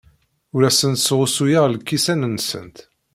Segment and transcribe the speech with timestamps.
[0.55, 2.77] Ur asent-sɣusuyeɣ lkisan-nsent.